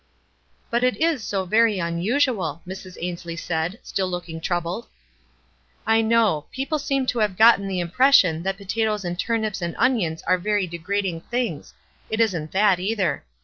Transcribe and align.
"But 0.71 0.83
it 0.83 0.97
is 0.99 1.23
so 1.23 1.45
very 1.45 1.77
unusual," 1.77 2.63
Mrs. 2.67 2.97
Ainslie 2.99 3.35
said, 3.35 3.77
still 3.83 4.07
looking 4.09 4.41
troubled." 4.41 4.87
1 5.83 6.07
know; 6.07 6.47
people 6.51 6.79
seem 6.79 7.05
to 7.05 7.19
have 7.19 7.37
gotten 7.37 7.67
the 7.67 7.79
im 7.81 7.91
pression 7.91 8.41
that 8.41 8.57
potatoes 8.57 9.05
and 9.05 9.19
turnips 9.19 9.61
and 9.61 9.75
onions 9.77 10.23
arc 10.25 10.41
very 10.41 10.65
degrading 10.65 11.21
things— 11.29 11.75
it 12.09 12.19
isn't 12.19 12.51
that, 12.51 12.79
cither. 12.79 13.23